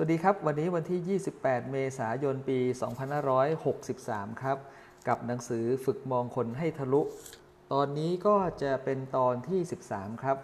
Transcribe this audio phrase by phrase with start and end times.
[0.00, 2.58] สวัสดีครับ วันนี้วันที่ 28 เมษายน ปี
[3.50, 4.58] 2563 ครับ
[5.08, 7.02] กับหนังสือฝึกมองคนให้ทะลุ
[7.72, 10.36] ตอนนี้ก็จะเป็นตอนที่ 13 ครับ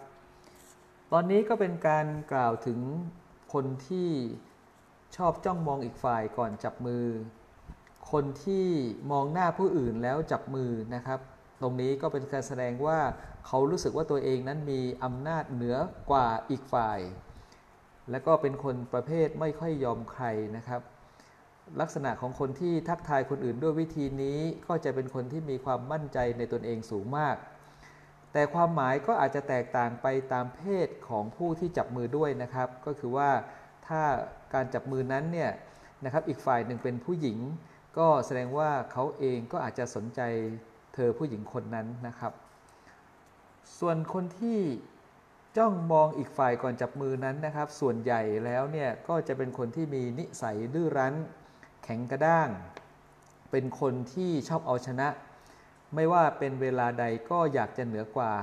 [1.13, 2.81] ตอนนี้ก็เป็นการกล่าวถึง
[3.53, 4.11] คนที่
[5.17, 7.05] ชอบจ้องมองอีกฝ่ายก่อนจับมือ
[8.13, 8.67] คนที่
[9.11, 11.21] มองหน้าผู้อื่นแล้วจับมือนะครับ
[11.63, 12.99] ตรงนี้ก็เป็นการแสดงว่า
[13.47, 15.77] เขารู้สึกว่าตัวเองนั้นมีอำนาจเหนือ
[16.11, 17.01] กว่าอีกฝ่าย
[18.11, 20.25] และก็เป็นคนประเภทไม่ค่อยยอมใคร
[20.57, 20.81] นะครับ
[21.81, 27.37] ลักษณะของคนที่ทักทายคนอื่นด้วยวิธีนี้ก็จะเป็นคนที่มีความมั่นใจในตนเองสูงมาก
[28.33, 33.31] แต่ความหมายก็อาจจะแตกต่างไปตามเพศของผู้ที่จับมือด้วยนะครับ ก็คือว่า
[33.87, 34.03] ถ้า
[34.55, 35.51] การจับมือนั้นเนี่ย
[36.05, 37.39] นะครับอีกฝ่ายหนึ่งเป็นผู้หญิง
[37.99, 40.21] ก็แสดงว่าเขาเองก็อาจจะสนใจ
[40.95, 42.33] เธอผู้หญิงคนนั้นนะครับ
[43.79, 44.59] ส่วนคนที่
[45.57, 51.15] จ้องมองอีกฝ่ายก่อนจับมือนั้นนะครับ ส่วนใหญ่แล้วเนี่ยก็จะเป็นคนที่มีนิสัยดื้อรั้น
[51.85, 52.49] แข็งกระด้าง
[53.51, 55.09] เป็นคนที่ชอบเอาชนะ
[55.95, 58.35] ไม่ว่าเป็นเวลาใดก็อยากจะเหนือกว่า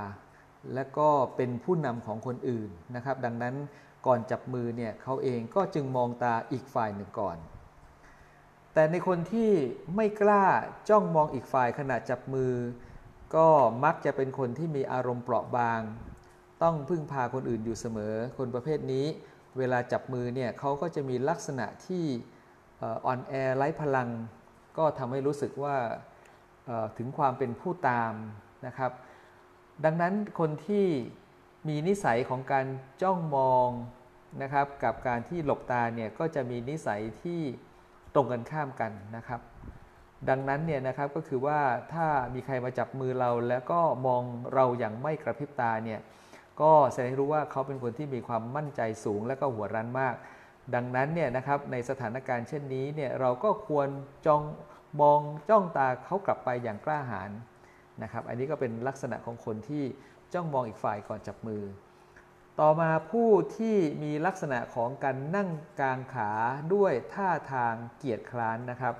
[0.74, 3.54] และก็เป็นผู้นำของคนอื่นนะครับ ดังนั้น
[4.06, 7.36] ก่อนจับมือเนี่ยเขาเองก็จึงมองตาอีกฝ่ายหนึ่งก่อน
[8.74, 9.50] แต่ในคนที่
[9.96, 10.44] ไม่กล้า
[10.88, 12.52] จ้องมองอีกฝ่ายขณะจับมือ
[13.34, 13.48] ก็
[13.84, 15.80] มักจะเป็นคนที่มีอารมณ์เปราะบาง
[16.62, 19.06] ต้องพึ่งพาคนอื่นอยู่เสมอ คนประเภทนี้
[19.58, 22.04] เวลาจับมือเนี่ยเขาก็จะมีลักษณะที่
[23.06, 24.08] อ่อนแอไร้พลัง
[24.78, 25.76] ก็ทำให้รู้สึกว่า
[26.98, 28.12] ถึงความเป็นผู้ตาม
[28.66, 28.92] นะครับ
[29.84, 30.86] ดังนั้นคนที่
[31.68, 32.66] มีนิสัยของการ
[33.02, 33.68] จ้องมอง
[34.42, 37.40] นะครับ กับการที่หลบตาเนี่ยก็จะมีนิสัยที่
[38.14, 39.40] ตรงกันข้ามกันนะครับ
[40.28, 41.60] ดังนั้นเนี่ยนะครับก็คือว่า
[41.92, 44.22] ถ้ามีใครมาจับมือเราแล้วก็มอง
[44.54, 46.00] เราอย่างไม่กระพริบตาเนี่ย
[46.60, 50.14] ก็แสดงให้รู้ว่าเขาเป็นคนที่มีความมั่นใจสูงและก็หัวรั้นมาก
[50.74, 53.88] ดังนั้นเนี่ยนะครับในสถานการณ์เช่นนี้เนี่ยเราก็ควร
[54.26, 54.42] จ้อง
[55.00, 57.30] มองจ้องตาเขากลับไปอย่างกล้าหาญ
[58.02, 59.84] นะครับอันนี้ก็เป็นลักษณะของคนที่
[60.34, 61.62] จ้องมองอีกฝ่ายก่อนจับมือ
[62.60, 66.30] ต่อมาผู้ที่มีลักษณะของการนั่งกลางขา
[66.74, 68.94] ด้วยท่าทางเกียจคร้านนะครับ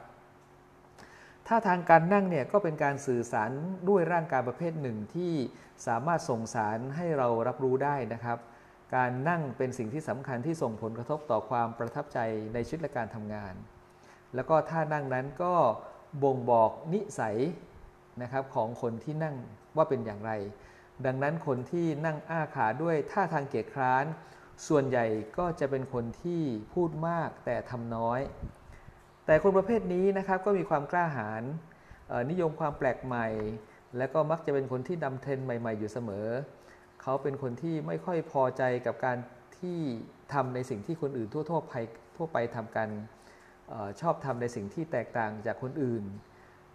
[1.54, 3.50] ท่าทางการนั่งเนี่ยก็เป็นการสื่อสาร
[3.88, 5.32] ด้วยร่างกายประเภทหนึ่งที่
[5.86, 8.38] สามารถส่งสารให้เรารับรู้ได้นะครับ
[8.96, 12.18] การนั่งเป็นสิ่งที่สำคัญที่ส่งผลกระทบต่อความประทับใจ
[12.54, 13.54] ในชีวิตและการทำงาน
[14.34, 15.54] แล้วก็ท่านั่งนั้นก็
[16.22, 17.36] บ่งบอกนิสัย
[18.22, 19.36] นะครับของคนที่นั่ง
[19.76, 20.32] ว่าเป็นอย่างไร
[21.06, 24.04] ดังนั้นคนที่นั่งอ้าขาด้วยท่าทางเกียจคร้าน
[24.69, 25.06] ส่วนใหญ่
[25.38, 26.42] ก็จะเป็นคนที่
[26.72, 28.20] พูดมากแต่ทำน้อย
[29.26, 31.42] แต่คนประเภทนี้นะครับก็มีความกล้าหาญ
[32.30, 33.26] นิยมความแปลกใหม่
[33.96, 36.28] และก็มักจะเป็นคนที่นำเทรนใหม่ ๆ อยู่เสมอ
[37.02, 39.18] เขาเป็นคนที่ไม่ค่อยพอใจกับการ
[39.58, 39.78] ที่
[40.32, 41.74] ทำในสิ่งที่คนอื่นทั่วๆไป
[42.16, 42.88] ทั่วไปทำกัน
[43.72, 46.04] อชอบทำในสิ่งที่แตกต่างจากคนอื่น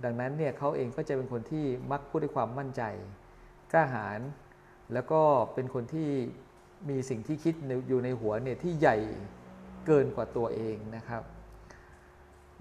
[0.03, 2.83] ดังนั้นเนี่ยเขาเองก็จะเป็นคนที่มักพูดด้วยความมั่นใจ
[3.71, 4.19] กล้าหาญ
[4.93, 5.21] แล้วก็
[5.53, 6.09] เป็นคนที่
[6.89, 7.53] มีสิ่งที่คิด
[7.87, 8.97] อยู่ในหัวเนี่ยที่ใหญ่
[9.85, 11.23] เกินกว่าตัวเองนะครับ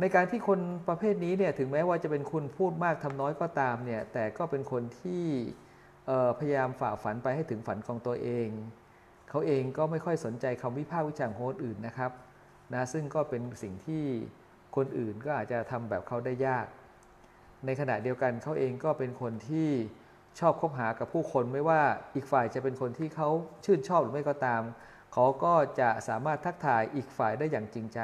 [0.01, 5.25] ในการที่คนประเภทนี้เนี่ยถึงแม้ว่าจะเป็นคุณพูดมากทำน้อยก็ตามเนี่ยแต่ก็เป็นคนที่
[6.39, 8.49] พยายามฝ่าฝันไปให้ถึงฝันของตัวเอง
[9.31, 12.11] เขาเองก็ไม่ค่อยสนใจคำวิพากษ์วิจารณ์คนอื่นนะครับ
[12.75, 14.05] นะซึ่งก็เป็นสิ่งที่
[14.77, 16.67] คนอื่นก็อาจจะทำแบบเขาได้ยาก
[17.67, 19.69] ในขณะเดียวกันเขาเองก็เป็นคนที่
[20.41, 21.83] ชอบคบหากับผู้คนไม่ว่า
[22.15, 23.29] อีกฝ่ายจะเป็นคนที่เขา
[23.65, 24.63] ชื่นชอบหรือไม่ก็ตาม
[25.13, 28.01] เขาก็จะสามารถทักทายอีกฝ่ายได้อย่างจริงใจ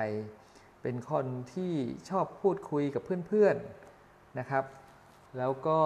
[0.82, 1.72] เป็นคนที่
[2.10, 4.64] ชอบพูดคุยกับเพื่อนๆนะครับ
[5.38, 5.80] แล้วก็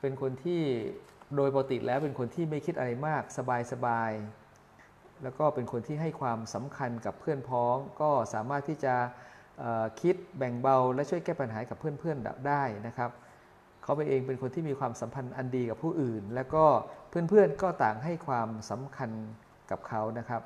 [0.00, 0.62] เป็นคนที่
[1.36, 3.22] โดยปกติแล้วเป็นคนที่ไม่คิดอะไรมาก
[3.72, 8.94] สบายๆ แล้วก็เป็นคนที่ให้ความสำคัญกับเพื่อนพ้อง ก็สามารถที่จะ
[10.00, 13.10] คิดแบ่งเบาและช่วยแก้ปัญหากับเพื่อนๆได้นะครับ
[13.82, 16.64] เขาเป็นเองเป็นคนที่มีความสัมพันธ์อันดีกับผู้อื่น และก็
[17.08, 19.10] เพื่อนๆก็ต่างให้ความสำคัญ
[19.70, 20.42] กับเขานะครับ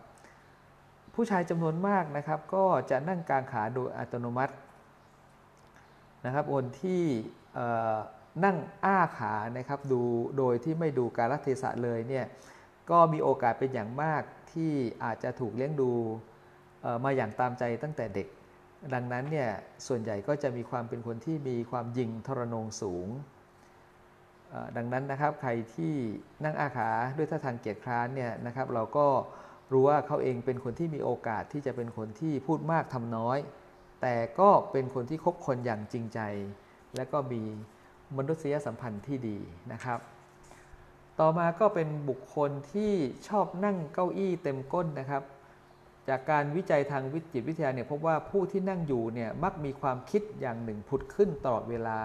[1.16, 4.54] ผู้ชายจำนวนมากนะครับ ก็จะนั่งกลางขาโดยอัตโนมัติ
[6.24, 7.02] นะครับคนที่
[8.44, 10.02] นั่งอ้าขานะครับดู
[10.38, 12.26] โดยที่ไม่ดูการรัเทศะเลยเนี่ย
[12.90, 14.72] ก็มีโอกาสเป็นอย่างมากที่
[15.04, 15.92] อาจจะถูกเลี้ยงดู
[17.04, 18.28] มาอย่างตามใจตั้งแต่เด็ก
[18.94, 19.50] ดังนั้นเนี่ย
[19.86, 23.08] ส่วนใหญ่ก็จะมีความเป็นคนที่มีความยิงทรนงสูง
[24.76, 25.94] ดังนั้นนะครับใครที่
[26.44, 29.06] นั่งอาขาด้วยท่าทางเกียรติคร้านเนี่ยนะครับเราก็
[29.72, 33.38] รู้ว่าเขาเองเป็นคนที่มีโอกาสที่จะเป็นคนที่พูดมากทำน้อย
[34.02, 36.20] แต่ก็เป็นคนที่คบคนอย่างจริงใจ
[36.96, 37.42] และก็มี
[38.16, 39.38] มนุษยสัมพันธ์ที่ดี
[39.72, 40.00] นะครับ
[41.20, 42.92] ต่อมาก็เป็นบุคคลที่
[43.28, 45.22] ชอบนั่งเก้าอี้เต็มก้นนะครับ
[46.08, 52.00] จากการวิจัยทางวิจิตวิทยาเนี่ยพบว่าผู้ที่นั่งอยู่เนี่ยมักมีความคิดอย่างหนึ่งผุดขึ้นตลอดเวลา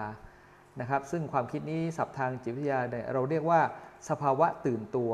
[0.80, 2.80] นะครับ ซึ่งความคิดนี้ศัพท์ทางจิตวิทยา
[3.14, 3.62] เราเรียกว่า
[4.10, 5.12] สภาวะตื่นตัว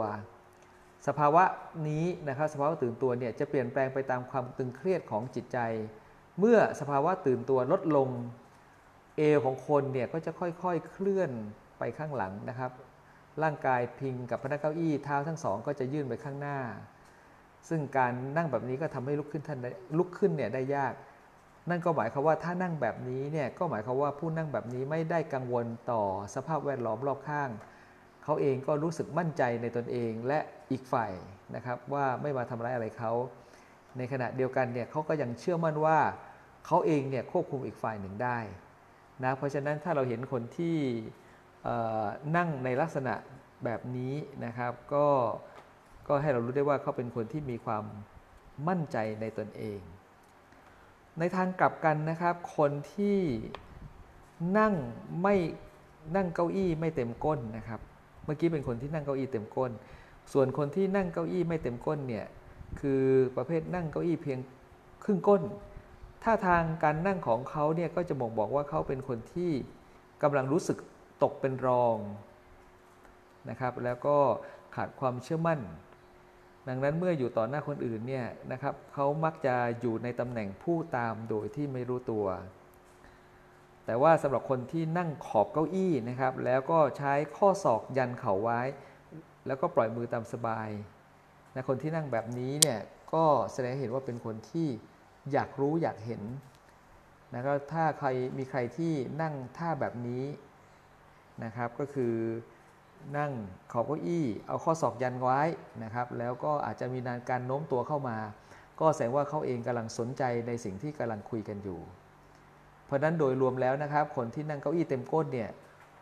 [1.07, 1.44] สภาวะ
[1.89, 5.59] นี้นะครับสภาวะตื่นตัวเนี่ยจะเปลี่ยนแปลงไปตามความตึงเครียดของจิตใจ
[6.39, 8.09] เมื่อสภาวะตื่นตัวลดลง
[9.17, 11.31] เอวของคนเนี่ยก็จะค่อยๆเคลื่อน
[11.79, 12.71] ไปข้างหลังนะครับ
[13.44, 16.59] ร่างกายพิงกับพนักเก้าอี้เท้าทั้งสองก็จะยื่นไปข้างหน้า
[17.69, 19.59] ซึ่งการนั่งแบบนี้ก็ทำให้ลุกขึ้นท่าน
[19.97, 20.94] ลุกขึ้นเนี่ยได้ยาก
[21.69, 26.01] นั่นก็หมายความว่าถ้านั่งแบบนี้เนี่ยก็หมายความว่าผู้นั่งแบบนี้ไม่ได้กังวลต่อ
[26.35, 27.49] สภาพแวดล้อมรอบข้าง
[28.29, 30.39] เขาเองก็รู้สึกมั่นใจในตนเองและ
[30.71, 31.12] อีกฝ่าย
[31.56, 33.12] นะครับว่าไม่มาทำร้ายอะไรเขา
[33.97, 36.00] ในขณะเดียวกันเนี่ยเขาก็ยังเชื่อมั่นว่า
[36.65, 38.39] เขาเองเนี่ยควบคุมอีกฝ่ายหนึ่งได้
[39.24, 40.77] นะเพราะฉะนั้นถ้าเราเห็นคนที่
[42.35, 43.13] นั่งในลักษณะ
[43.63, 44.13] แบบนี้
[44.45, 45.07] นะครับ ก็
[46.07, 47.83] ก็ให้เรารู้ได้ว่าเขาเป็นคนที่มีความ
[48.68, 49.80] มั่นใจในตนเอง
[51.19, 53.19] ในทางกลับกันนะครับ คนที่
[54.57, 54.73] นั่ง
[55.21, 55.35] ไม่
[56.15, 57.81] นั่งเก้าอี้ไม่เต็มก้นนะครับ
[58.27, 59.71] เมื่อกี้เป็นคนที่นั่งเก้าอี้เต็มก้น
[60.33, 62.25] ส่วนคนที่นั่งเก้าอี้ไม่เต็มก้นเนี่ย
[62.79, 63.03] คือ
[63.38, 64.39] ประเภทนั่งเก้าอี้เพียง
[65.03, 65.41] ครึ่งก้น
[66.24, 69.51] ท่าทางการนั่งของเขาเนี่ยก็จะบ่งบอกว่าเขาเป็นคนที่
[70.24, 70.77] กำลังรู้สึก
[71.24, 71.97] ตกเป็นรอง
[73.50, 74.18] นะครับ แล้วก็
[74.75, 75.59] ขาดความเชื่อมั่น
[76.68, 82.25] ดังนั้นเมื่ออยู่ต่อหน้าคนอื่นเนี่ยนะครับเขามักจะอยู่ในตำแหน่งผู้ตามโดยที่ไม่รู้ตัว
[83.88, 88.62] แต่ว่าสำหรับคนที่นั่งขอบเก้าอี้นะครับ แล้วก็ใช้ข้อศอกยันเข่าไว้
[89.48, 90.69] แล้วก็ปล่อยมือตามสบาย
[91.56, 92.80] นะคนที่นั่งแบบนี้เนี่ย
[93.13, 94.68] ก็แสดงเห็นว่าเป็นคนที่
[95.31, 96.22] อยากรู้อยากเห็น
[97.34, 98.07] นะก็ถ้าใคร
[98.38, 100.24] มีใครที่นั่งท่าแบบนี้
[101.44, 102.13] นะครับก็คือ
[103.18, 103.31] นั่ง
[103.72, 105.42] ขอบเก้าอี้ เอาข้อศอกยันไว้
[105.83, 108.18] นะครับ แล้วก็อาจจะมีนานการโน้มตัวเข้ามา
[108.80, 111.80] ก็แสดงว่าเขาเองกำลังสนใจในสิ่งที่กำลังคุยกันอยู่
[112.88, 115.50] เพราะนั้นโดยรวมแล้วนะครับ คนที่นั่งเก้าอี้เต็มก้นเนี่ย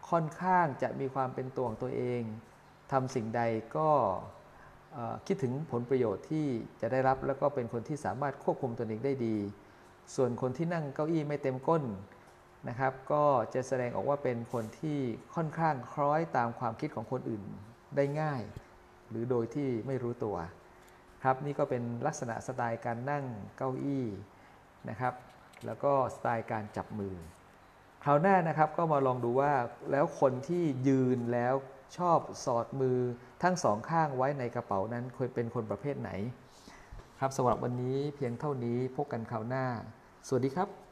[0.10, 2.22] ค่อนข้างจะมีความเป็นตัวของตัวเอง
[2.92, 3.42] ทำสิ่งใด
[3.78, 3.90] ก็
[5.28, 6.46] คิดถึงผลประโยชน์ที่
[6.82, 9.38] จะได้รับแล้วก็เป็นคนที่สามารถควบคุมตนเองได้ดี
[10.16, 11.84] ส่วนคนที่นั่งเก้าอี้ไม่เต็มก้น
[12.70, 13.24] นะครับ ก็
[13.54, 15.00] จะแสดงออกว่าเป็นคนที่
[15.36, 17.44] ค่อนข้างคล้อยตามความคิดของคนอื่น
[17.96, 18.42] ได้ง่าย
[19.10, 20.36] หรือโดยที่ไม่รู้ตัว
[21.24, 23.26] ครับนี่ก็เป็นลักษณะสไตล์การนั่ง
[23.58, 24.06] เก้าอี้
[24.90, 25.14] นะครับ
[25.66, 27.16] แล้วก็สไตล์การจับมือ
[28.04, 29.54] คราวหน้านะครับก็มาลองดูว่า
[29.92, 31.54] แล้วคนที่ยืนแล้ว
[31.98, 33.00] ชอบสอดมือ
[33.44, 36.12] ทั้งสองข้างไว้ในกระเป๋านั้นควรเป็นคนประเภทไหน
[37.20, 39.66] ครับสำหรับวันนี้เพียงเท่านี้พบกันคราวหน้า
[40.28, 40.85] สวัสดีครับ